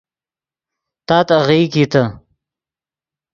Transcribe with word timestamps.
تات 1.07 1.27
آغیئی 1.39 1.65
کیتے 1.73 2.03